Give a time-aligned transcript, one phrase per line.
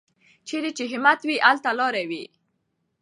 [0.47, 2.23] چېرې چې همت وي، هلته لاره وي.